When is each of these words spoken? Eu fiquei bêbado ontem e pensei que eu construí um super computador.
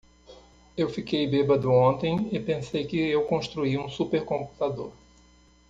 Eu 0.75 0.89
fiquei 0.89 1.27
bêbado 1.27 1.71
ontem 1.71 2.27
e 2.31 2.39
pensei 2.39 2.87
que 2.87 2.97
eu 2.97 3.23
construí 3.25 3.77
um 3.77 3.87
super 3.87 4.25
computador. 4.25 4.91